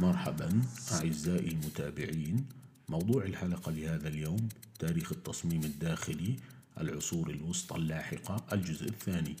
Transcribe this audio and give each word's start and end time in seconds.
مرحبا 0.00 0.62
أعزائي 0.92 1.50
المتابعين. 1.50 2.46
موضوع 2.88 3.24
الحلقة 3.24 3.72
لهذا 3.72 4.08
اليوم 4.08 4.48
تاريخ 4.78 5.12
التصميم 5.12 5.64
الداخلي 5.64 6.36
العصور 6.80 7.30
الوسطى 7.30 7.76
اللاحقة 7.76 8.44
الجزء 8.52 8.88
الثاني. 8.88 9.36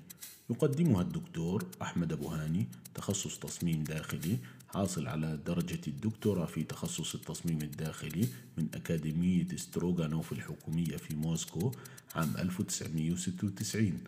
يقدمها 0.50 1.02
الدكتور 1.02 1.64
أحمد 1.82 2.12
أبو 2.12 2.28
هاني 2.28 2.66
تخصص 2.94 3.38
تصميم 3.38 3.84
داخلي 3.84 4.38
حاصل 4.68 5.06
على 5.06 5.38
درجة 5.46 5.80
الدكتوراه 5.86 6.46
في 6.46 6.62
تخصص 6.62 7.14
التصميم 7.14 7.62
الداخلي 7.62 8.28
من 8.58 8.68
أكاديمية 8.74 9.46
ستروغانوف 9.56 10.32
الحكومية 10.32 10.96
في 10.96 11.16
موسكو 11.16 11.72
عام 12.14 12.34
1996 12.38 13.98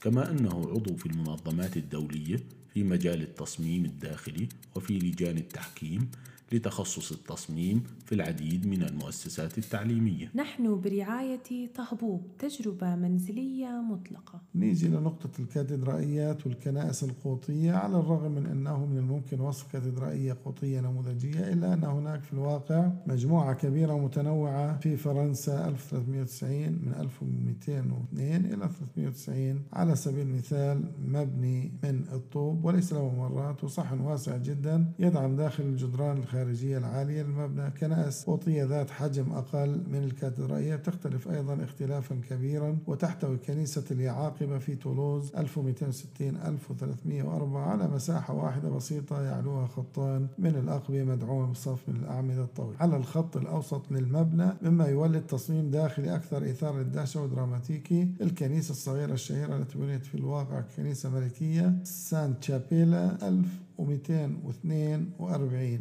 كما 0.00 0.30
أنه 0.30 0.70
عضو 0.70 0.96
في 0.96 1.06
المنظمات 1.06 1.76
الدولية 1.76 2.40
في 2.78 2.84
مجال 2.84 3.22
التصميم 3.22 3.84
الداخلي 3.84 4.48
وفي 4.74 4.98
لجان 4.98 5.38
التحكيم. 5.38 6.10
لتخصص 6.52 7.12
التصميم 7.12 7.82
في 8.04 8.14
العديد 8.14 8.66
من 8.66 8.82
المؤسسات 8.82 9.58
التعليمية. 9.58 10.30
نحن 10.34 10.80
برعاية 10.80 11.68
طهبوب 11.74 12.22
تجربة 12.38 12.94
منزلية 12.96 13.66
مطلقة. 13.90 14.40
نيجي 14.54 14.88
لنقطة 14.88 15.30
الكاتدرائيات 15.38 16.46
والكنائس 16.46 17.04
القوطية 17.04 17.72
على 17.72 17.98
الرغم 17.98 18.32
من 18.32 18.46
أنه 18.46 18.86
من 18.86 18.98
الممكن 18.98 19.40
وصف 19.40 19.72
كاتدرائية 19.72 20.36
قوطية 20.44 20.80
نموذجية 20.80 21.52
إلا 21.52 21.74
أن 21.74 21.84
هناك 21.84 22.22
في 22.22 22.32
الواقع 22.32 22.90
مجموعة 23.06 23.54
كبيرة 23.54 23.98
متنوعة 23.98 24.78
في 24.78 24.96
فرنسا 24.96 25.68
1390 25.68 26.52
من 26.72 26.94
1202 27.00 28.44
إلى 28.44 28.68
390 28.68 29.62
على 29.72 29.96
سبيل 29.96 30.26
المثال 30.26 30.84
مبني 31.06 31.72
من 31.84 32.04
الطوب 32.12 32.64
وليس 32.64 32.92
له 32.92 33.08
ممرات 33.14 33.64
وصحن 33.64 34.00
واسع 34.00 34.36
جدا 34.36 34.92
يدعم 34.98 35.36
داخل 35.36 35.62
الجدران 35.64 36.16
الخارجية 36.16 36.37
الخارجية 36.42 36.78
العالية 36.78 37.22
للمبنى 37.22 37.70
كنائس 37.70 38.24
قوطية 38.24 38.64
ذات 38.64 38.90
حجم 38.90 39.32
أقل 39.32 39.82
من 39.88 40.04
الكاتدرائية 40.04 40.76
تختلف 40.76 41.28
أيضا 41.28 41.64
اختلافا 41.64 42.20
كبيرا 42.30 42.78
وتحتوي 42.86 43.36
كنيسة 43.36 43.84
اليعاقبة 43.90 44.58
في 44.58 44.76
تولوز 44.76 45.32
1260 45.36 46.36
1304 46.36 47.70
على 47.70 47.88
مساحة 47.88 48.34
واحدة 48.34 48.70
بسيطة 48.70 49.22
يعلوها 49.22 49.66
خطان 49.66 50.26
من 50.38 50.56
الأقبية 50.56 51.04
مدعومة 51.04 51.52
بصف 51.52 51.88
من 51.88 51.96
الأعمدة 51.96 52.42
الطويلة. 52.42 52.76
على 52.80 52.96
الخط 52.96 53.36
الأوسط 53.36 53.82
للمبنى 53.90 54.52
مما 54.62 54.86
يولد 54.86 55.22
تصميم 55.22 55.70
داخلي 55.70 56.14
أكثر 56.14 56.50
إثارة 56.50 56.78
للدهشة 56.78 57.22
ودراماتيكي. 57.22 58.08
الكنيسة 58.20 58.70
الصغيرة 58.70 59.12
الشهيرة 59.12 59.56
التي 59.56 59.78
بنيت 59.78 60.06
في 60.06 60.14
الواقع 60.14 60.60
كنيسة 60.76 61.10
ملكية 61.10 61.74
سانت 61.84 62.44
شابيلا 62.44 63.28
1000 63.28 63.67
و242 63.78 63.82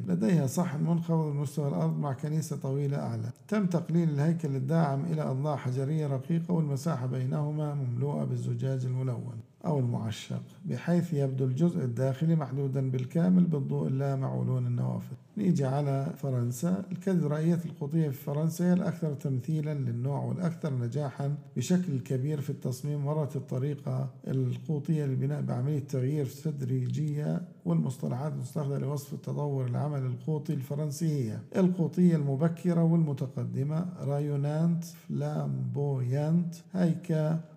لديها 0.07 0.47
صحن 0.47 0.83
منخفض 0.83 1.31
بمستوى 1.31 1.67
الأرض 1.67 1.99
مع 1.99 2.13
كنيسة 2.13 2.57
طويلة 2.57 2.97
أعلى. 2.97 3.29
تم 3.47 3.65
تقليل 3.65 4.09
الهيكل 4.09 4.55
الداعم 4.55 5.05
إلى 5.05 5.21
أضلاع 5.21 5.55
حجرية 5.55 6.07
رقيقة 6.07 6.53
والمساحة 6.53 7.07
بينهما 7.07 7.73
مملوءة 7.73 8.25
بالزجاج 8.25 8.85
الملون 8.85 9.37
أو 9.65 9.79
المعشق 9.79 10.41
بحيث 10.65 11.13
يبدو 11.13 11.45
الجزء 11.45 11.83
الداخلي 11.83 12.35
محدودا 12.35 12.91
بالكامل 12.91 13.43
بالضوء 13.43 13.87
اللامع 13.87 14.33
ولون 14.33 14.67
النوافذ. 14.67 15.15
نيجي 15.37 15.65
على 15.65 16.13
فرنسا. 16.17 16.83
الكاتدرائية 16.91 17.59
القوطية 17.65 18.09
في 18.09 18.23
فرنسا 18.23 18.65
هي 18.65 18.73
الأكثر 18.73 19.13
تمثيلا 19.13 19.73
للنوع 19.73 20.23
والأكثر 20.23 20.73
نجاحا 20.73 21.35
بشكل 21.57 21.99
كبير 21.99 22.41
في 22.41 22.49
التصميم 22.49 23.05
مرت 23.05 23.35
الطريقة 23.35 24.09
القوطية 24.27 25.05
للبناء 25.05 25.41
بعملية 25.41 25.79
تغيير 25.79 26.25
تدريجية 26.25 27.41
والمصطلحات 27.67 28.33
المستخدمة 28.33 28.77
لوصف 28.77 29.13
التطور 29.13 29.65
العمل 29.65 30.05
القوطي 30.05 30.53
الفرنسي 30.53 31.31
هي 31.31 31.39
القوطية 31.55 32.15
المبكرة 32.15 32.83
والمتقدمة 32.83 33.85
رايونانت 33.99 34.83
فلامبويانت. 34.83 36.55
هي 36.73 36.93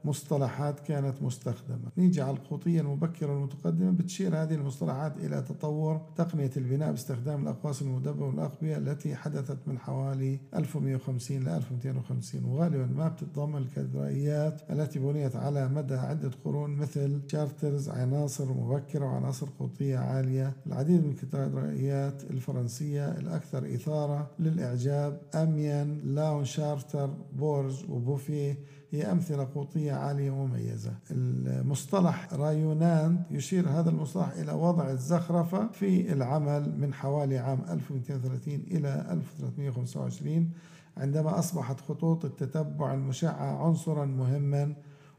كمصطلحات 0.04 0.80
كانت 0.80 1.22
مستخدمة. 1.22 1.90
نيجي 1.98 2.22
على 2.22 2.36
القوطية 2.36 2.80
المبكرة 2.80 3.32
والمتقدمة 3.34 3.90
بتشير 3.90 4.42
هذه 4.42 4.54
المصطلحات 4.54 5.16
إلى 5.16 5.42
تطور 5.42 6.00
تقنية 6.16 6.50
البناء 6.56 6.90
باستخدام 6.90 7.42
الأقواس 7.42 7.82
المدببة 7.82 8.26
والأقبية 8.26 8.76
التي 8.76 9.14
حدثت 9.14 9.58
من 9.66 9.78
حوالي 9.78 10.38
1150 10.56 11.36
ل 11.44 11.48
1250 11.48 12.44
وغالبا 12.44 12.86
ما 12.86 13.08
بتتضمن 13.08 13.56
الكاتدرائيات 13.56 14.62
التي 14.70 14.98
بنيت 14.98 15.36
على 15.36 15.68
مدى 15.68 15.94
عدة 15.94 16.30
قرون 16.44 16.70
مثل 16.70 17.20
شارترز 17.26 17.88
عناصر 17.88 18.52
مبكرة 18.52 19.04
وعناصر 19.04 19.48
قوطية. 19.58 19.99
عالية 20.00 20.52
العديد 20.66 21.04
من 21.04 21.10
الكاتدرائيات 21.10 22.24
الفرنسية 22.30 23.08
الأكثر 23.08 23.74
إثارة 23.74 24.30
للإعجاب. 24.38 25.20
أميان 25.34 26.00
لاون 26.04 26.44
شارتر 26.44 27.10
بورج 27.38 27.84
وبوفيه 27.90 28.58
هي 28.90 29.12
أمثلة 29.12 29.48
قوطية 29.54 29.92
عالية 29.92 30.30
ومميزة. 30.30 30.92
المصطلح 31.10 32.34
رايونان 32.34 33.22
يشير 33.30 33.68
هذا 33.68 33.90
المصطلح 33.90 34.28
إلى 34.32 34.52
وضع 34.52 34.90
الزخرفة 34.90 35.68
في 35.72 36.12
العمل 36.12 36.72
من 36.78 36.94
حوالي 36.94 37.38
عام 37.38 37.58
1230 37.70 38.54
إلى 38.70 39.06
1325 39.10 40.50
عندما 40.96 41.38
أصبحت 41.38 41.80
خطوط 41.80 42.24
التتبع 42.24 42.94
المشعة 42.94 43.64
عنصرا 43.66 44.04
مهما 44.04 44.74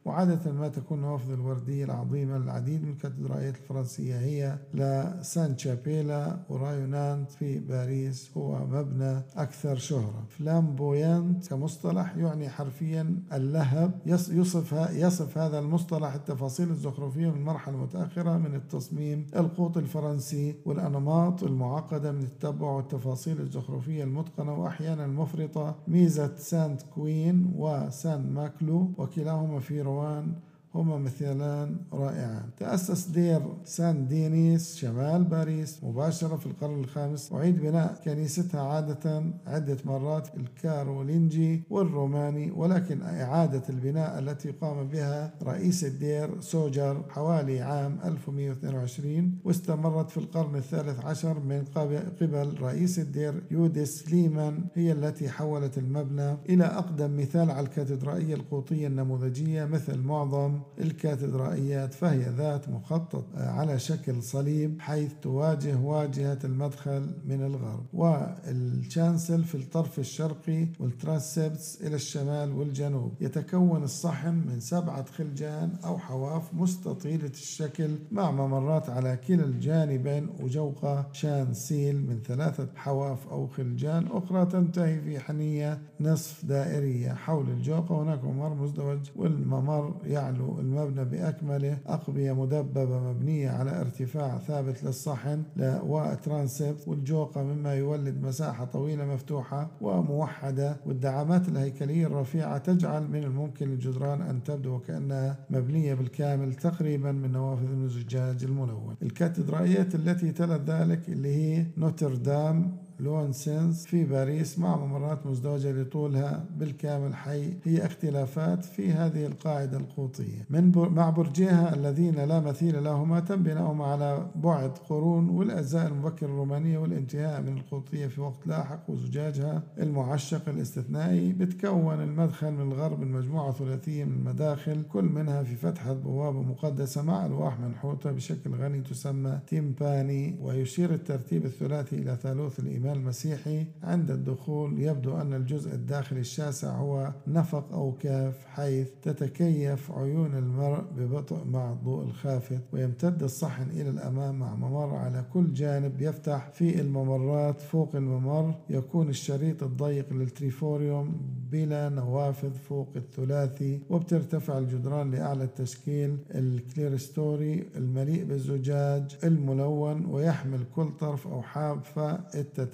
وعادة 0.06 0.52
ما 0.52 0.68
تكون 0.68 0.98
النوافذ 0.98 1.32
الوردية 1.32 1.86
العظيمة 1.86 2.38
العديد 2.38 2.84
من 2.84 2.92
الكاتدرائيات 2.92 3.56
الفرنسية 3.56 4.20
هي 4.20 4.58
لا 4.74 5.24
سان 5.24 5.58
شابيلا 5.58 6.40
ورايونانت 6.50 7.32
في 7.32 7.60
باريس. 7.60 8.32
هو 8.38 8.68
مبنى 8.68 9.22
أكثر 9.36 9.76
شهرة. 9.76 10.24
فلامبويانت 10.30 11.48
كمصطلح 11.48 12.16
يعني 12.18 12.50
حرفيا 12.50 13.16
اللهب. 13.34 13.92
يصف, 14.06 14.90
يصف 14.92 15.38
هذا 15.38 15.60
المصطلح 15.60 16.14
التفاصيل 16.14 16.70
الزخرفية 16.70 17.30
من 17.30 17.42
مرحلة 17.44 17.78
متأخرة 17.78 18.38
من 18.38 18.56
التصميم 18.56 19.28
القوطي 19.36 19.80
الفرنسي 19.80 20.56
والأنماط 20.66 21.44
المعقدة 21.44 22.12
من 22.12 22.22
التتبع 22.24 22.72
والتفاصيل 22.72 23.42
الزخرفية 23.42 24.04
المتقنة 24.04 24.54
وأحيانا 24.54 25.06
المفرطة. 25.06 25.76
ميزة 25.88 26.36
سانت 26.38 26.82
أوين 26.82 27.54
وسان 27.58 28.34
ماكلو 28.34 28.92
وكلاهما 28.98 29.60
في 29.60 29.82
روان, 29.92 30.42
هما 30.76 30.98
مثالان 30.98 31.76
رائعان. 31.94 32.50
تأسس 32.58 33.08
دير 33.08 33.42
سان 33.66 34.08
دينيس 34.08 34.76
شمال 34.76 35.24
باريس 35.24 35.84
مباشرة 35.84 36.36
في 36.36 36.46
القرن 36.46 36.80
الخامس. 36.80 37.32
وأعيد 37.32 37.62
بناء 37.62 38.02
كنيستها 38.06 38.62
عادة 38.62 39.24
عدة 39.48 39.78
مرات 39.86 40.28
الكارولينجي 40.38 41.64
والروماني 41.70 42.52
ولكن 42.52 43.02
إعادة 43.02 43.64
البناء 43.70 44.20
التي 44.20 44.52
قام 44.52 44.88
بها 44.88 45.34
رئيس 45.44 45.84
الدير 45.84 46.42
سوجر 46.42 47.04
حوالي 47.10 47.62
عام 47.62 47.98
1122 48.06 49.38
واستمرت 49.44 50.10
في 50.10 50.18
القرن 50.18 50.56
الثالث 50.56 51.06
عشر 51.06 51.40
من 51.40 51.66
قبل 51.76 52.62
رئيس 52.62 53.00
الدير 53.00 53.44
يودس 53.52 54.12
كليمان 54.12 54.66
هي 54.74 54.92
التي 54.92 55.30
حولت 55.30 55.78
المبنى 55.78 56.38
إلى 56.50 56.66
أقدم 56.66 57.18
مثال 57.18 57.52
على 57.52 57.66
الكاتدرائية 57.66 58.36
القوطية 58.36 58.88
النموذجية 58.88 59.66
مثل 59.66 59.98
معظم 60.02 60.61
الكاتدرائيات 60.80 61.94
فهي 61.94 62.30
ذات 62.38 62.70
مخطط 62.70 63.26
على 63.36 63.80
شكل 63.80 64.24
صليب 64.24 64.82
حيث 64.82 65.12
تواجه 65.22 65.76
واجهة 65.78 66.40
المدخل 66.44 67.12
من 67.26 67.44
الغرب. 67.46 67.86
وال 67.94 68.27
chancel 68.27 69.44
في 69.44 69.56
الطرف 69.56 70.00
الشرقي 70.00 70.68
وال 70.80 70.98
transepts 70.98 71.82
إلى 71.82 71.96
الشمال 71.96 72.52
والجنوب. 72.52 73.12
يتكون 73.22 73.84
الصحن 73.84 74.34
من 74.34 74.60
سبعة 74.60 75.06
خلجان 75.06 75.74
أو 75.86 75.98
حواف 75.98 76.54
مستطيلة 76.54 77.30
الشكل 77.30 77.90
مع 78.12 78.32
ممرات 78.32 78.90
على 78.90 79.18
كلا 79.28 79.44
الجانبين 79.46 80.30
وجوقة 80.42 81.06
chancel 81.14 81.96
من 82.08 82.20
ثلاثة 82.28 82.68
حواف 82.76 83.28
أو 83.28 83.48
خلجان 83.48 84.08
أخرى 84.12 84.46
تنتهي 84.46 85.02
في 85.02 85.20
حنية 85.20 85.82
نصف 86.00 86.46
دائرية 86.46 87.14
حول 87.14 87.50
الجوقة 87.50 88.02
هناك 88.04 88.24
ممر 88.24 88.54
مزدوج 88.54 89.00
والممر 89.16 89.96
يعلو 90.04 90.51
المبنى 90.60 91.06
بأكمله 91.06 91.78
أقبية 91.88 92.32
مدببة 92.34 93.00
مبنية 93.00 93.50
على 93.50 93.82
ارتفاع 93.82 94.38
ثابت 94.38 94.84
للصحن 94.84 95.44
و 95.84 95.95
transept 95.95 96.88
والجوقة 96.88 97.44
مما 97.44 97.74
يولد 97.74 98.24
مساحة 98.24 98.66
طويلة 98.66 99.06
مفتوحة 99.06 99.72
وموحدة 99.82 100.78
والدعامات 100.86 101.48
الهيكلية 101.48 102.08
الرفيعة 102.08 102.58
تجعل 102.58 103.08
من 103.08 103.24
الممكن 103.24 103.68
للجدران 103.68 104.22
أن 104.22 104.44
تبدو 104.44 104.76
وكأنها 104.76 105.38
مبنية 105.50 105.94
بالكامل 105.94 106.54
تقريبا 106.54 107.12
من 107.12 107.32
نوافذ 107.32 107.72
الزجاج 107.84 108.44
الملون. 108.44 108.96
الكاتدرائيات 109.02 109.96
التي 109.96 110.32
تلت 110.32 110.70
ذلك 110.70 111.10
اللي 111.10 111.36
هي 111.36 111.66
نوتردام 111.78 112.72
لونسنس 113.02 113.86
في 113.86 114.04
باريس 114.04 114.60
مع 114.60 114.76
ممرات 114.76 115.26
مزدوجة 115.26 115.72
لطولها 115.72 116.46
بالكامل 116.58 117.16
حي. 117.16 117.54
هي 117.64 117.86
اختلافات 117.86 118.66
في 118.66 118.92
هذه 118.92 119.26
القاعدة 119.26 119.78
القوطية. 119.78 120.46
من 120.50 120.72
مع 120.76 121.10
برجيها 121.10 121.76
الذين 121.76 122.16
لا 122.16 122.40
مثيل 122.40 122.84
لهما 122.84 123.20
تم 123.20 123.44
بناؤهم 123.44 123.82
على 123.82 124.28
بعد 124.36 124.78
قرون 124.90 125.30
والأجزاء 125.30 125.88
المبكرة 125.88 126.28
الرومانية 126.28 126.78
والانتهاء 126.78 127.42
من 127.42 127.58
القوطية 127.58 128.08
في 128.08 128.22
وقت 128.22 128.48
لاحق 128.48 128.90
وزجاجها 128.90 129.64
المعشق 129.80 130.50
الاستثنائي 130.50 131.34
بتكون 131.34 132.02
المدخل 132.02 132.52
من 132.52 132.62
الغرب 132.62 133.04
المجموعة 133.04 133.52
ثلاثية 133.52 134.04
من 134.04 134.14
المداخل 134.14 134.84
كل 134.84 135.04
منها 135.04 135.44
في 135.44 135.56
فتحة 135.56 135.94
بوابة 135.94 136.42
مقدسة 136.42 137.02
مع 137.02 137.26
ألواح 137.26 137.60
منحوتة 137.60 138.12
بشكل 138.12 138.56
غني 138.56 138.82
تسمى 138.82 139.40
tympani 139.48 140.36
ويشير 140.42 140.94
الترتيب 140.94 141.46
الثلاثي 141.46 141.96
إلى 141.96 142.18
ثالوث 142.24 142.60
الإيمان 142.60 142.91
المسيحي 142.94 143.66
عند 143.84 144.12
الدخول 144.12 144.80
يبدو 144.82 145.18
أن 145.22 145.34
الجزء 145.34 145.74
الداخلي 145.74 146.20
الشاسع 146.20 146.76
هو 146.76 147.14
نفق 147.28 147.74
أو 147.74 147.92
كهف 147.92 148.46
حيث 148.46 148.90
تتكيف 149.02 149.92
عيون 149.92 150.38
المرء 150.38 150.84
ببطء 150.98 151.46
مع 151.46 151.72
الضوء 151.72 152.04
الخافت 152.04 152.62
ويمتد 152.74 153.24
الصحن 153.24 153.70
إلى 153.70 153.90
الأمام 153.90 154.40
مع 154.40 154.56
ممر 154.56 154.96
على 154.96 155.26
كل 155.34 155.54
جانب 155.54 156.02
يفتح 156.02 156.50
في 156.54 156.82
الممرات 156.82 157.62
فوق 157.62 157.96
الممر. 157.96 158.56
يكون 158.70 159.10
الشريط 159.10 159.64
الضيق 159.64 160.14
لل 160.14 160.33
triforium 160.33 161.22
بلا 161.52 161.90
نوافذ 161.90 162.54
فوق 162.54 162.90
الثلاثي 162.96 163.80
وبترتفع 163.90 164.58
الجدران 164.58 165.12
لأعلى 165.12 165.44
لتشكيل 165.44 166.18
ال 166.36 166.48
clerestory 166.48 167.68
المليء 167.76 168.24
بالزجاج 168.24 169.18
الملون 169.24 170.06
ويحمل 170.06 170.60
كل 170.76 170.90
طرف 171.00 171.28
أو 171.28 171.42
حافة 171.42 172.20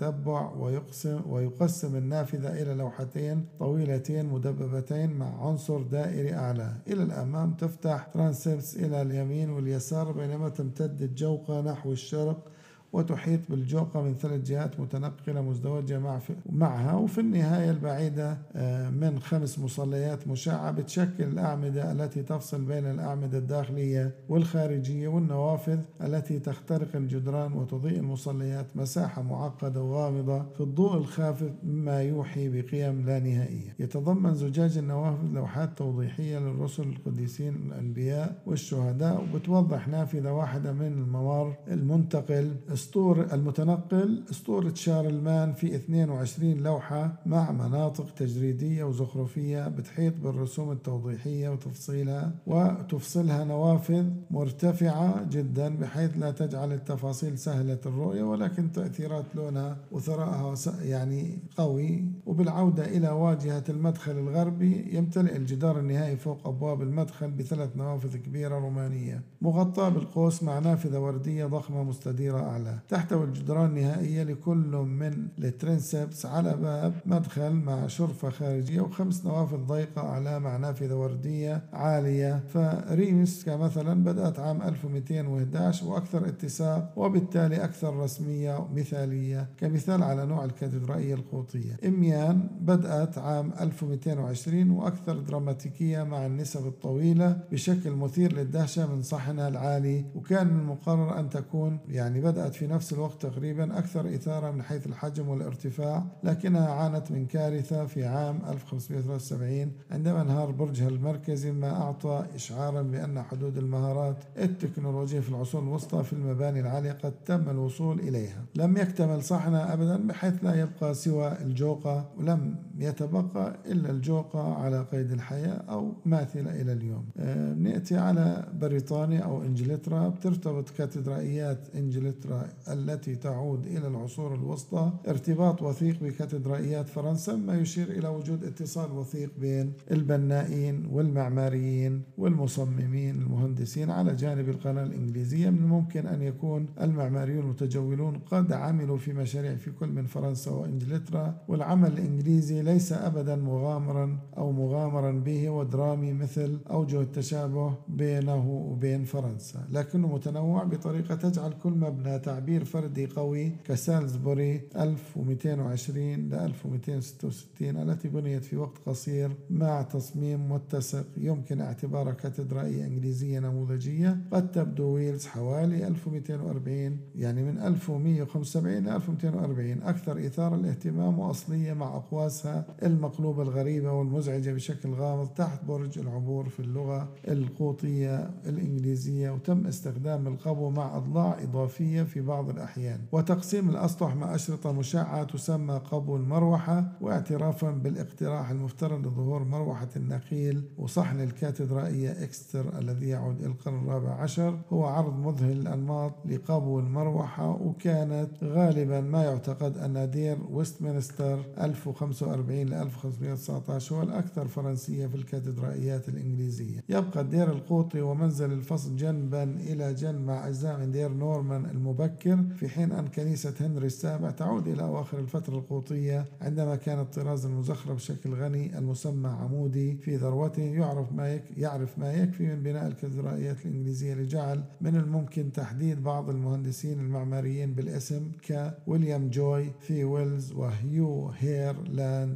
التتبع 0.07 0.51
ويقسم, 0.53 1.21
ويقسم 1.29 1.95
النافذة 1.95 2.61
إلى 2.61 2.73
لوحتين 2.73 3.45
طويلتين 3.59 4.25
مدببتين 4.25 5.09
مع 5.11 5.47
عنصر 5.47 5.81
دائري 5.81 6.33
أعلى. 6.33 6.73
إلى 6.87 7.03
الأمام 7.03 7.53
تفتح 7.53 8.07
transepts 8.13 8.75
إلى 8.75 9.01
اليمين 9.01 9.49
واليسار 9.49 10.11
بينما 10.11 10.49
تمتد 10.49 11.01
الجوقة 11.01 11.61
نحو 11.61 11.91
الشرق 11.91 12.51
وتحيط 12.93 13.39
بالجوقة 13.49 14.01
من 14.01 14.15
ثلاث 14.15 14.41
جهات 14.41 14.79
متنقلة 14.79 15.41
مزدوجة 15.41 15.99
مع 15.99 16.19
معها. 16.49 16.93
وفي 16.95 17.21
النهاية 17.21 17.71
البعيدة 17.71 18.37
آه، 18.55 18.89
من 18.89 19.19
خمس 19.19 19.59
مصليات 19.59 20.27
مشعة 20.27 20.71
بتشكل 20.71 21.23
الأعمدة 21.23 21.91
التي 21.91 22.23
تفصل 22.23 22.61
بين 22.61 22.85
الأعمدة 22.91 23.37
الداخلية 23.37 24.15
والخارجية 24.29 25.07
والنوافذ 25.07 25.79
التي 26.03 26.39
تخترق 26.39 26.95
الجدران 26.95 27.53
وتضيء 27.53 27.99
المصليات 27.99 28.65
مساحة 28.75 29.21
معقدة 29.21 29.81
وغامضة 29.81 30.45
في 30.53 30.61
الضوء 30.61 30.97
الخافت 30.97 31.53
مما 31.63 32.01
يوحي 32.01 32.49
بقيم 32.49 33.05
لا 33.05 33.19
نهائية. 33.19 33.75
يتضمن 33.79 34.35
زجاج 34.35 34.77
النوافذ 34.77 35.27
لوحات 35.33 35.77
توضيحية 35.77 36.39
للرسل 36.39 36.83
القديسين 36.83 37.55
الأنبياء 37.55 38.41
والشهداء 38.45 39.23
وبتوضح 39.23 39.87
نافذة 39.87 40.31
واحدة 40.31 40.73
من 40.73 40.87
الممر 40.87 41.55
المنتقل. 41.67 42.55
اسطور 42.87 43.27
المتنقل 43.33 44.23
اسطورة 44.31 44.73
شارلمان 44.73 45.53
في 45.53 45.75
22 45.75 46.53
لوحة 46.53 47.13
مع 47.25 47.51
مناطق 47.51 48.13
تجريدية 48.15 48.83
وزخرفية 48.83 49.67
بتحيط 49.67 50.13
بالرسوم 50.23 50.71
التوضيحية 50.71 51.49
وتفصيلها 51.49 52.31
وتفصلها 52.47 53.43
نوافذ 53.43 54.05
مرتفعة 54.31 55.23
جدا 55.29 55.75
بحيث 55.77 56.17
لا 56.17 56.31
تجعل 56.31 56.73
التفاصيل 56.73 57.37
سهلة 57.37 57.79
الرؤية 57.85 58.23
ولكن 58.23 58.71
تأثيرات 58.71 59.25
لونها 59.35 59.77
وثرائها 59.91 60.55
يعني 60.81 61.39
قوي. 61.57 62.05
وبالعودة 62.25 62.85
إلى 62.85 63.09
واجهة 63.09 63.63
المدخل 63.69 64.11
الغربي 64.11 64.95
يمتلئ 64.97 65.35
الجدار 65.35 65.79
النهائي 65.79 66.17
فوق 66.17 66.47
أبواب 66.47 66.81
المدخل 66.81 67.31
بثلاث 67.31 67.77
نوافذ 67.77 68.17
كبيرة 68.17 68.59
رومانية 68.59 69.21
مغطاة 69.41 69.89
بالقوس 69.89 70.43
مع 70.43 70.59
نافذة 70.59 70.99
وردية 70.99 71.45
ضخمة 71.45 71.83
مستديرة 71.83 72.39
أعلى. 72.39 72.66
تحتوي 72.89 73.25
الجدران 73.25 73.65
النهائية 73.65 74.23
لكل 74.23 74.85
من 74.87 75.27
الترنسبس 75.39 76.25
على 76.25 76.57
باب 76.57 76.93
مدخل 77.05 77.51
مع 77.51 77.87
شرفة 77.87 78.29
خارجية 78.29 78.81
وخمس 78.81 79.25
نوافذ 79.25 79.57
ضيقة 79.57 80.01
أعلى 80.01 80.39
مع 80.39 80.57
نافذة 80.57 80.95
وردية 80.95 81.63
عالية. 81.73 82.43
فريمس 82.53 83.45
كمثلا 83.45 84.03
بدأت 84.03 84.39
عام 84.39 84.61
1211 84.61 85.87
وأكثر 85.87 86.27
اتساق 86.27 86.93
وبالتالي 86.95 87.63
أكثر 87.63 87.95
رسمية 87.95 88.57
ومثالية 88.57 89.49
كمثال 89.57 90.03
على 90.03 90.25
نوع 90.25 90.45
الكاتدرائية 90.45 91.13
القوطية. 91.13 91.77
إميان 91.85 92.47
بدأت 92.61 93.17
عام 93.17 93.51
1220 93.61 94.69
وأكثر 94.71 95.19
دراماتيكية 95.19 96.03
مع 96.03 96.25
النسب 96.25 96.67
الطويلة 96.67 97.39
بشكل 97.51 97.91
مثير 97.91 98.33
للدهشة 98.33 98.95
من 98.95 99.01
صحنها 99.01 99.47
العالي 99.47 100.05
وكان 100.15 100.47
من 100.47 100.59
المقرر 100.59 101.19
أن 101.19 101.29
تكون 101.29 101.79
يعني 101.89 102.21
بدأت 102.21 102.55
في 102.57 102.67
نفس 102.67 102.93
الوقت 102.93 103.21
تقريبا 103.21 103.77
أكثر 103.77 104.15
إثارة 104.15 104.51
من 104.51 104.61
حيث 104.63 104.87
الحجم 104.87 105.29
والارتفاع 105.29 106.03
لكنها 106.23 106.69
عانت 106.69 107.11
من 107.11 107.25
كارثة 107.25 107.85
في 107.85 108.05
عام 108.05 108.39
1573 108.49 109.71
عندما 109.91 110.21
انهار 110.21 110.51
برجها 110.51 110.87
المركزي 110.87 111.51
ما 111.51 111.81
أعطى 111.81 112.25
إشعارا 112.35 112.81
بأن 112.81 113.21
حدود 113.23 113.57
المهارات 113.57 114.15
التكنولوجية 114.37 115.19
في 115.19 115.29
العصور 115.29 115.61
الوسطى 115.61 116.03
في 116.03 116.13
المباني 116.13 116.59
العالية 116.59 116.91
قد 116.91 117.13
تم 117.25 117.49
الوصول 117.49 117.99
إليها. 117.99 118.43
لم 118.55 118.77
يكتمل 118.77 119.23
صحنها 119.23 119.73
أبدا 119.73 120.07
بحيث 120.07 120.33
لا 120.43 120.55
يبقى 120.55 120.93
سوى 120.93 121.31
الجوقة 121.41 122.05
ولم 122.17 122.55
يتبقى 122.79 123.55
إلا 123.65 123.91
الجوقة 123.91 124.53
على 124.53 124.81
قيد 124.91 125.11
الحياة 125.11 125.61
أو 125.69 125.93
ماثلة 126.05 126.61
إلى 126.61 126.73
اليوم. 126.73 127.05
آه، 127.17 127.53
نأتي 127.53 127.97
على 127.97 128.47
بريطانيا 128.61 129.19
أو 129.19 129.41
إنجلترا. 129.43 130.07
بترتبط 130.09 130.69
كاتدرائيات 130.69 131.59
إنجلترا 131.75 132.47
التي 132.71 133.15
تعود 133.15 133.65
إلى 133.65 133.87
العصور 133.87 134.35
الوسطى. 134.35 134.91
ارتباط 135.07 135.61
وثيق 135.61 136.03
بكاتدرائيات 136.03 136.87
فرنسا 136.89 137.35
ما 137.35 137.57
يشير 137.59 137.87
إلى 137.87 138.07
وجود 138.07 138.43
اتصال 138.43 138.91
وثيق 138.91 139.29
بين 139.41 139.73
البنائين 139.91 140.85
والمعماريين 140.91 142.01
والمصممين 142.17 143.15
المهندسين 143.15 143.89
على 143.91 144.15
جانب 144.15 144.49
القناة 144.49 144.83
الإنجليزية. 144.83 145.49
من 145.49 145.57
الممكن 145.57 146.07
أن 146.07 146.21
يكون 146.21 146.65
المعماريون 146.81 147.39
المتجولون 147.39 148.17
قد 148.31 148.53
عملوا 148.53 148.97
في 148.97 149.13
مشاريع 149.13 149.55
في 149.55 149.71
كل 149.71 149.87
من 149.87 150.05
فرنسا 150.05 150.51
وإنجلترا 150.51 151.35
والعمل 151.47 151.91
الإنجليزي 151.91 152.61
ليس 152.67 152.93
أبدا 152.93 153.35
مغامرا 153.35 154.19
أو 154.37 154.51
مغامرا 154.51 155.11
به 155.11 155.49
ودرامي 155.49 156.13
مثل 156.13 156.59
أوجه 156.69 157.01
التشابه 157.01 157.73
بينه 157.87 158.49
وبين 158.49 159.03
فرنسا 159.03 159.67
لكنه 159.71 160.07
متنوع 160.07 160.63
بطريقة 160.63 161.15
تجعل 161.15 161.53
كل 161.63 161.69
مبنى 161.71 162.19
تعبير 162.19 162.65
فردي 162.65 163.05
قوي 163.05 163.51
كسالزبوري 163.65 164.61
1220 164.75 166.29
ل 166.29 166.33
1266 166.33 167.77
التي 167.77 168.07
بنيت 168.07 168.43
في 168.43 168.57
وقت 168.57 168.77
قصير 168.85 169.31
مع 169.49 169.81
تصميم 169.81 170.51
متسق 170.51 171.05
يمكن 171.17 171.61
اعتبارها 171.61 172.13
كاتدرائية 172.13 172.85
إنجليزية 172.85 173.39
نموذجية. 173.39 174.17
قد 174.31 174.51
تبدو 174.51 174.83
ويلز 174.83 175.25
حوالي 175.25 175.87
1240 175.87 176.97
يعني 177.15 177.43
من 177.43 177.57
1175 177.57 178.77
ل 178.77 178.89
1240 178.89 179.83
أكثر 179.83 180.25
إثارة 180.25 180.55
الاهتمام 180.55 181.19
وأصلية 181.19 181.73
مع 181.73 181.87
أقواسها 181.95 182.56
المقلوبة 182.83 183.43
الغريبة 183.43 183.91
والمزعجة 183.91 184.51
بشكل 184.53 184.89
غامض 184.93 185.27
تحت 185.27 185.65
برج 185.65 185.99
العبور 185.99 186.49
في 186.49 186.59
اللغة 186.59 187.07
القوطية 187.27 188.29
الإنجليزية 188.45 189.29
وتم 189.31 189.67
استخدام 189.67 190.27
القبو 190.27 190.69
مع 190.69 190.97
أضلاع 190.97 191.43
إضافية 191.43 192.03
في 192.03 192.21
بعض 192.21 192.49
الأحيان. 192.49 192.99
وتقسيم 193.11 193.69
الأسطح 193.69 194.15
مع 194.15 194.35
أشرطة 194.35 194.71
مشعة 194.71 195.23
تسمى 195.23 195.81
قبو 195.91 196.15
المروحة 196.15 196.91
واعترافا 197.01 197.71
بالاقتراح 197.71 198.49
المفترض 198.49 199.07
لظهور 199.07 199.43
مروحة 199.43 199.87
النقيل 199.95 200.63
وصحن 200.77 201.21
الكاتدرائية 201.21 202.11
إكستر 202.23 202.79
الذي 202.79 203.07
يعود 203.07 203.39
إلى 203.39 203.47
القرن 203.47 203.77
الرابع 203.77 204.09
عشر. 204.11 204.59
هو 204.73 204.85
عرض 204.85 205.19
مذهل 205.27 205.51
الأنماط 205.51 206.11
لقبو 206.25 206.79
المروحة 206.79 207.49
وكانت 207.49 208.29
غالبا 208.43 209.01
ما 209.01 209.23
يعتقد 209.23 209.77
أن 209.77 210.09
دير 210.11 210.37
ويستمنستر 210.51 211.39
1045 211.61 212.46
1540 212.51 212.65
ل 212.69 212.73
1519 212.73 213.95
هو 213.95 214.03
الأكثر 214.03 214.47
فرنسية 214.47 215.07
في 215.07 215.15
الكاتدرائيات 215.15 216.09
الإنجليزية. 216.09 216.83
يبقى 216.89 217.21
الدير 217.21 217.51
القوطي 217.51 218.01
ومنزل 218.01 218.51
الفصل 218.51 218.95
جنبا 218.95 219.43
إلى 219.43 219.93
جنب 219.93 220.21
مع 220.21 220.47
أجزاء 220.47 220.79
من 220.79 220.91
دير 220.91 221.09
نورمان 221.13 221.65
المبكر 221.65 222.37
في 222.55 222.69
حين 222.69 222.91
أن 222.91 223.07
كنيسة 223.07 223.53
هنري 223.59 223.85
السابع 223.87 224.31
تعود 224.31 224.67
إلى 224.67 224.83
أواخر 224.83 225.19
الفترة 225.19 225.55
القوطية 225.57 226.25
عندما 226.41 226.75
كان 226.75 226.99
الطراز 226.99 227.45
المزخرف 227.45 227.95
بشكل 227.95 228.33
غني 228.33 228.77
المسمى 228.77 229.29
عمودي 229.29 229.97
في 229.97 230.15
ذروته 230.15 230.61
يعرف 230.63 231.13
ما 231.13 231.39
يعرف 231.57 231.99
ما 231.99 232.13
يكفي 232.13 232.43
من 232.43 232.63
بناء 232.63 232.87
الكاتدرائيات 232.87 233.65
الإنجليزية 233.65 234.13
لجعل 234.13 234.63
من 234.81 234.95
الممكن 234.95 235.51
تحديد 235.51 236.03
بعض 236.03 236.29
المهندسين 236.29 236.99
المعماريين 236.99 237.73
بالاسم 237.73 238.31
كويليام 238.47 239.29
جوي 239.29 239.71
في 239.79 240.03
ويلز 240.03 240.51
وهيو 240.51 241.31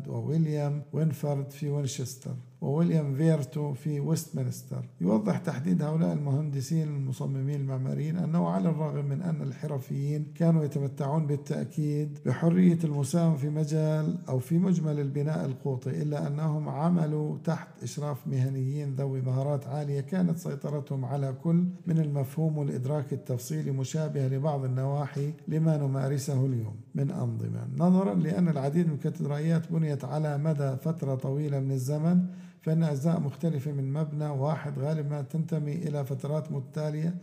وويليام 0.07 0.83
وينفرد 0.93 1.51
في 1.51 1.69
وينشستر 1.69 2.35
وويليام 2.61 3.15
فيرتو 3.15 3.73
في 3.73 3.99
ويستمنستر 3.99 4.85
يوضح 5.01 5.37
تحديد 5.37 5.81
هؤلاء 5.81 6.13
المهندسين 6.13 6.87
المصممين 6.87 7.61
المعماريين 7.61 8.17
أنه 8.17 8.47
على 8.47 8.69
الرغم 8.69 9.05
من 9.05 9.21
أن 9.21 9.41
الحرفيين 9.41 10.25
كانوا 10.35 10.63
يتمتعون 10.63 11.27
بالتأكيد 11.27 12.19
بحرية 12.25 12.77
المساهمة 12.83 13.35
في 13.35 13.49
مجال 13.49 14.17
أو 14.29 14.39
في 14.39 14.57
مجمل 14.57 14.99
البناء 14.99 15.45
القوطي 15.45 16.01
إلا 16.01 16.27
أنهم 16.27 16.69
عملوا 16.69 17.37
تحت 17.43 17.67
إشراف 17.83 18.27
مهنيين 18.27 18.95
ذوي 18.95 19.21
مهارات 19.21 19.67
عالية 19.67 20.01
كانت 20.01 20.37
سيطرتهم 20.37 21.05
على 21.05 21.33
كل 21.43 21.65
من 21.87 21.99
المفهوم 21.99 22.57
والإدراك 22.57 23.13
التفصيلي 23.13 23.71
مشابهة 23.71 24.27
لبعض 24.27 24.63
النواحي 24.63 25.33
لما 25.47 25.77
نمارسه 25.77 26.45
اليوم. 26.45 26.75
من 26.95 27.11
أنظمة 27.11 27.67
نظرا 27.77 28.13
لأن 28.13 28.47
العديد 28.47 28.87
من 28.87 28.93
الكاتدرائيات 28.93 29.71
بنيت 29.71 30.05
على 30.05 30.37
مدى 30.37 30.75
فترة 30.75 31.15
طويلة 31.15 31.59
من 31.59 31.71
الزمن 31.71 32.25
فإن 32.61 32.83
أجزاء 32.83 33.19
مختلفة 33.19 33.71
من 33.71 33.93
مبنى 33.93 34.25
واحد 34.29 34.79
غالبا 34.79 35.21
تنتمي 35.21 35.73
إلى 35.73 36.05
فترات 36.05 36.51
متتالية 36.51 37.15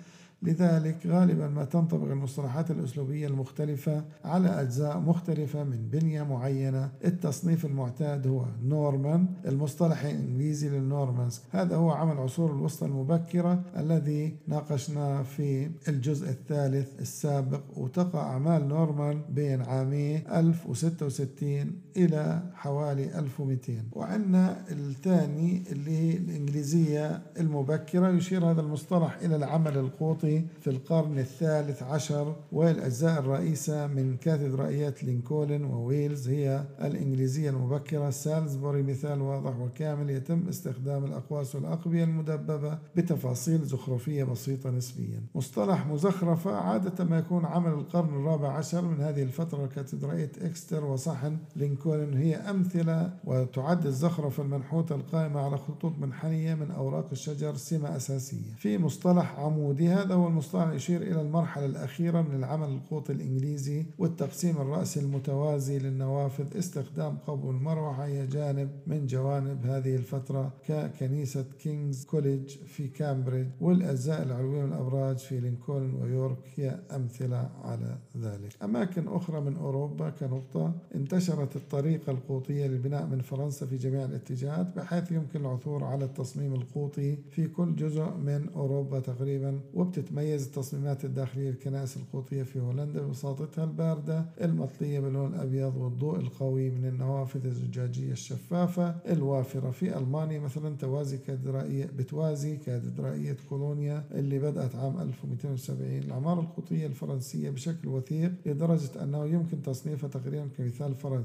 لذلك 0.43 1.07
غالبا 1.07 1.49
ما 1.49 1.65
تنطبق 1.65 2.11
المصطلحات 2.11 2.71
الأسلوبية 2.71 3.27
المختلفة 3.27 4.05
على 4.25 4.49
أجزاء 4.61 4.99
مختلفة 4.99 5.65
من 5.65 5.89
بنية 5.93 6.23
معينة. 6.23 6.91
التصنيف 7.05 7.65
المعتاد 7.65 8.27
هو 8.27 8.45
نورمان 8.65 9.27
المصطلح 9.47 10.05
الإنجليزي 10.05 10.69
للنورمانز 10.69 11.41
هذا 11.51 11.77
هو 11.77 11.91
عمل 11.91 12.17
عصور 12.17 12.53
الوسطى 12.53 12.87
المبكرة 12.87 13.63
الذي 13.77 14.37
ناقشناه 14.47 15.23
في 15.23 15.71
الجزء 15.89 16.29
الثالث 16.31 17.01
السابق 17.01 17.61
وتقع 17.77 18.33
أعمال 18.33 18.69
نورمان 18.69 19.23
بين 19.31 19.63
عامي 19.63 20.17
1066 20.17 21.73
إلى 21.97 22.43
حوالي 22.55 23.19
1200 23.19 23.73
وعندنا 23.93 24.65
الثاني 24.71 25.63
اللي 25.73 25.91
هي 25.99 26.17
الإنجليزية 26.17 27.23
المبكرة 27.41 28.09
يشير 28.11 28.51
هذا 28.51 28.61
المصطلح 28.61 29.17
إلى 29.23 29.37
العمل 29.37 29.79
القوطي 29.79 30.28
في 30.61 30.71
القرن 30.71 31.19
الثالث 31.19 31.83
عشر 31.83 32.37
والأجزاء 32.53 33.21
الرئيسة 33.21 33.87
من 33.87 34.17
كاتدرائيات 34.17 35.05
لينكولن 35.05 35.65
وويلز 35.65 36.29
هي 36.29 36.65
الإنجليزية 36.85 37.51
المبكرة 37.51 38.11
سالزبوري 38.11 38.83
مثال 38.83 39.21
واضح 39.23 39.59
وكامل 39.61 40.11
يتم 40.11 40.49
استخدام 40.49 41.05
الأقواس 41.05 41.55
والأقبية 41.55 42.05
المدببة 42.05 42.79
بتفاصيل 42.97 43.65
زخرفية 43.65 44.25
بسيطة 44.25 44.71
نسبيا. 44.71 45.23
مصطلح 45.35 45.87
مزخرفة 45.87 46.57
عادة 46.57 47.05
ما 47.05 47.19
يكون 47.19 47.45
عمل 47.45 47.73
القرن 47.73 48.09
الرابع 48.09 48.49
عشر 48.53 48.83
من 48.83 49.01
هذه 49.01 49.23
الفترة 49.23 49.67
كاتدرائية 49.67 50.33
إكستر 50.43 50.85
وصحن 50.85 51.37
لينكولن 51.57 52.15
هي 52.17 52.37
أمثلة 52.37 53.13
وتعد 53.25 53.87
الزخرفة 53.87 54.43
المنحوتة 54.43 54.95
القائمة 54.95 55.41
على 55.41 55.59
خطوط 55.59 55.93
منحنية 55.99 56.55
من 56.55 56.71
أوراق 56.71 57.07
الشجر 57.13 57.55
سمة 57.57 57.97
أساسية. 57.97 58.55
في 58.57 58.79
مصطلح 58.79 59.39
عمودي 59.39 59.89
هذا 59.89 60.15
هو 60.19 60.29
المصطلح 60.29 60.73
يشير 60.73 61.03
إلى 61.03 61.21
المرحلة 61.21 61.67
الأخيرة 61.67 62.21
من 62.23 62.35
العمل 62.35 62.69
القوطي 62.69 63.13
الإنجليزي 63.13 63.87
والتقسيم 63.99 64.57
الرأسي 64.61 65.01
المتوازي 65.01 65.79
للنوافذ 65.79 66.59
استخدام 66.59 67.19
قبو 67.27 67.51
المروحة 67.51 68.07
هي 68.07 68.27
جانب 68.27 68.71
من 68.87 69.07
جوانب 69.07 69.67
هذه 69.67 69.97
الفترة 69.97 70.53
ككنيسة 70.69 71.45
كينجز 71.59 72.05
كوليدج 72.05 72.49
في 72.49 72.89
كامبريدج 72.89 73.49
والأجزاء 73.61 74.23
العلوية 74.23 74.63
من 74.63 74.73
الأبراج 74.73 75.19
في 75.19 75.41
لينكولن 75.41 75.95
ويورك 75.95 76.39
هي 76.57 76.81
أمثلة 76.95 77.51
على 77.65 77.99
ذلك. 78.17 78.63
أماكن 78.63 79.09
أخرى 79.09 79.41
من 79.41 79.57
أوروبا 79.57 80.11
كنقطة 80.11 80.73
انتشرت 80.95 81.57
الطريقة 81.57 82.13
القوطية 82.13 82.67
للبناء 82.67 83.07
من 83.07 83.21
فرنسا 83.21 83.67
في 83.67 83.77
جميع 83.77 84.05
الاتجاهات 84.05 84.77
بحيث 84.77 85.13
يمكن 85.13 85.41
العثور 85.41 85.85
على 85.85 86.05
التصميم 86.05 86.55
القوطي 86.55 87.17
في 87.31 87.49
كل 87.49 87.77
جزء 87.77 88.11
من 88.15 88.49
أوروبا 88.57 89.01
تقريبا 89.01 89.61
وبتتميز 90.09 90.45
التصميمات 90.47 91.05
الداخلية 91.05 91.51
للكنائس 91.51 91.97
القوطية 91.97 92.43
في 92.43 92.61
هولندا 92.61 93.03
ببساطتها 93.03 93.65
الباردة 93.65 94.25
المطلية 94.41 95.01
باللون 95.01 95.35
الأبيض 95.35 95.77
والضوء 95.77 96.17
القوي 96.17 96.71
من 96.71 96.85
النوافذ 96.85 97.47
الزجاجية 97.47 98.13
الشفافة 98.13 98.95
الوافرة 99.09 99.71
في 99.71 99.99
ألمانيا 99.99 100.41
مثلا 100.41 100.77
توازي 100.77 101.19
كاتدرائية 101.19 101.87
بتوازي 101.99 102.57
كاتدرائية 102.57 103.37
كولونيا 103.49 104.05
اللي 104.13 104.39
بدأت 104.39 104.75
عام 104.77 105.01
1270 105.01 105.99
العمارة 105.99 106.41
القوطية 106.41 106.87
الفرنسية 106.87 107.51
بشكل 107.51 107.89
وثيق 107.89 108.33
لدرجة 108.47 109.03
أنه 109.03 109.27
يمكن 109.27 109.63
تصنيفها 109.63 110.09
تقريبا 110.11 110.49
كمثال 110.59 110.95
فرنسي. 110.95 111.19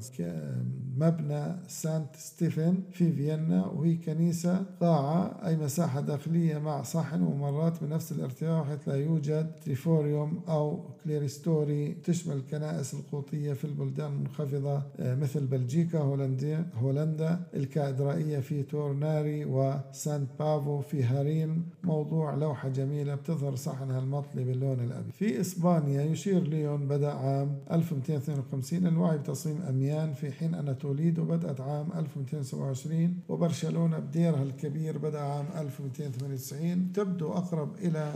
مبنى 0.97 1.55
سانت 1.67 2.15
ستيفن 2.15 2.75
في 2.91 3.11
فيينا 3.11 3.65
وهي 3.65 3.95
كنيسة 3.95 4.65
قاعة 4.81 5.47
أي 5.47 5.57
مساحة 5.57 6.01
داخلية 6.01 6.57
مع 6.57 6.83
صحن 6.83 7.21
وممرات 7.21 7.83
بنفس 7.83 8.11
الارتفاع 8.11 8.61
لا 8.87 8.95
يوجد 8.95 9.51
triforium 9.65 10.39
أو 10.49 10.79
clerestory 11.03 11.93
تشمل 12.03 12.35
الكنائس 12.37 12.93
القوطية 12.93 13.53
في 13.53 13.65
البلدان 13.65 14.11
المنخفضة 14.11 14.81
مثل 14.99 15.45
بلجيكا 15.45 15.99
هولندا 15.99 16.65
هولندا 16.81 17.39
الكاتدرائية 17.53 18.39
في 18.39 18.63
تورناي 18.63 19.45
وسانت 19.45 20.27
بافو 20.39 20.81
في 20.81 21.03
هارلم 21.03 21.63
موضوع 21.83 22.33
لوحة 22.35 22.69
جميلة 22.69 23.15
بتظهر 23.15 23.55
صحنها 23.55 23.99
المطلي 23.99 24.43
باللون 24.43 24.79
الأبيض. 24.79 25.11
في 25.13 25.41
إسبانيا 25.41 26.01
يشير 26.03 26.43
ليون 26.43 26.87
بدأ 26.87 27.11
عام 27.13 27.55
1252 27.71 28.87
الوعي 28.87 29.17
بتصميم 29.17 29.61
أميان 29.69 30.13
في 30.13 30.31
حين 30.31 30.53
أن 30.55 30.77
توليدو 30.77 31.23
بدأت 31.25 31.61
عام 31.61 31.87
1227 31.97 33.17
وبرشلونة 33.29 33.99
بديرها 33.99 34.43
الكبير 34.43 34.97
بدأ 34.97 35.19
عام 35.19 35.45
1298 35.59 36.91
تبدو 36.93 37.31
أقرب 37.31 37.75
إلى 37.81 38.13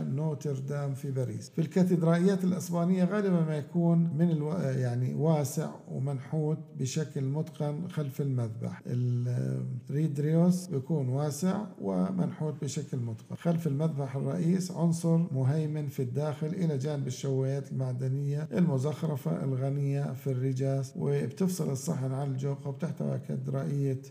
نوتردام 0.48 0.94
في 0.94 1.10
باريس. 1.10 1.50
في 1.50 1.60
الكاتدرائيات 1.60 2.44
الإسبانية 2.44 3.04
غالبا 3.04 3.40
ما 3.40 3.56
يكون 3.56 3.98
من 3.98 4.30
ألو... 4.30 4.52
يعني 4.52 5.14
واسع 5.14 5.70
ومنحوت 5.90 6.58
بشكل 6.78 7.24
متقن 7.24 7.88
خلف 7.88 8.20
المذبح. 8.20 8.82
الريدريوس 8.86 10.66
بيكون 10.66 11.08
واسع 11.08 11.64
ومنحوت 11.80 12.54
بشكل 12.62 12.96
متقن. 12.98 13.36
خلف 13.36 13.66
المذبح 13.66 14.16
الرئيس 14.16 14.70
عنصر 14.70 15.16
مهيمن 15.16 15.88
في 15.88 16.02
الداخل 16.02 16.46
إلى 16.46 16.78
جانب 16.78 17.06
الشوايات 17.06 17.72
المعدنية 17.72 18.48
المزخرفة 18.52 19.44
الغنية 19.44 20.12
في 20.12 20.26
الرجاس 20.30 20.92
وبتفصل 20.96 21.70
الصحن 21.70 22.12
عن 22.12 22.30
الجوقة 22.30 22.68
وبتحتوي 22.68 23.18
كاتدرائية 23.18 24.02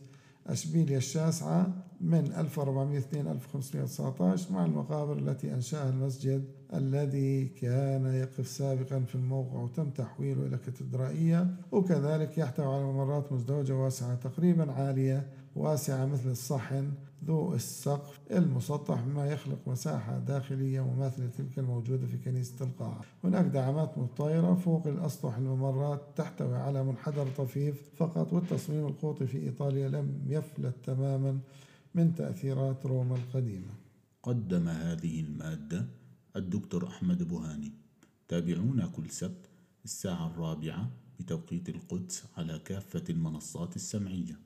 أشبيليا 0.47 0.97
الشاسعة 0.97 1.67
من 2.01 2.33
1402 2.37 3.27
1519 3.27 4.53
مع 4.53 4.65
المقابر 4.65 5.17
التي 5.17 5.53
أنشأها 5.53 5.89
المسجد 5.89 6.43
الذي 6.73 7.45
كان 7.45 8.05
يقف 8.05 8.47
سابقا 8.47 8.99
في 8.99 9.15
الموقع 9.15 9.59
وتم 9.59 9.89
تحويله 9.89 10.45
إلى 10.45 10.57
كاتدرائية 10.57 11.47
وكذلك 11.71 12.37
يحتوي 12.37 12.65
على 12.75 12.83
ممرات 12.83 13.31
مزدوجة 13.31 13.75
واسعة 13.75 14.15
تقريبا 14.15 14.71
عالية 14.71 15.27
واسعة 15.55 16.05
مثل 16.05 16.29
الصحن 16.29 16.91
ذو 17.25 17.53
السقف 17.53 18.19
المسطح 18.31 19.05
مما 19.05 19.25
يخلق 19.25 19.57
مساحة 19.67 20.19
داخلية 20.19 20.81
مماثلة 20.81 21.29
تلك 21.37 21.59
الموجودة 21.59 22.07
في 22.07 22.17
كنيسة 22.17 22.65
القاعة. 22.65 23.01
هناك 23.23 23.45
دعامات 23.45 23.97
مطايرة 23.97 24.53
فوق 24.55 24.87
الأسطح 24.87 25.37
الممرات 25.37 26.01
تحتوي 26.15 26.57
على 26.57 26.83
منحدر 26.83 27.27
طفيف 27.37 27.89
فقط 27.95 28.33
والتصميم 28.33 28.87
القوطي 28.87 29.27
في 29.27 29.37
إيطاليا 29.37 29.89
لم 29.89 30.23
يفلت 30.27 30.75
تماما 30.83 31.39
من 31.95 32.15
تأثيرات 32.15 32.85
روما 32.85 33.15
القديمة. 33.15 33.73
قدم 34.23 34.67
هذه 34.67 35.19
المادة 35.19 35.85
الدكتور 36.35 36.87
أحمد 36.87 37.23
بوهاني. 37.23 37.71
تابعونا 38.27 38.87
كل 38.87 39.09
سبت 39.09 39.49
الساعة 39.85 40.27
الرابعة 40.27 40.89
بتوقيت 41.19 41.69
القدس 41.69 42.23
على 42.37 42.59
كافة 42.59 43.03
المنصات 43.09 43.75
السمعية. 43.75 44.39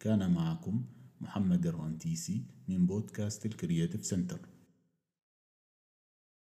كان 0.00 0.30
معكم 0.34 0.82
محمد 1.20 1.66
الرنتيسي 1.66 2.44
من 2.68 2.86
بودكاست 2.86 3.46
ال 3.46 3.52
Creative 3.52 4.04
Center. 4.04 4.49